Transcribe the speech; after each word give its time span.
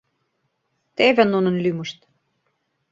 ТЕВЕ 0.95 1.23
НУНЫН 1.25 1.55
ЛӰМЫШТ: 1.63 1.99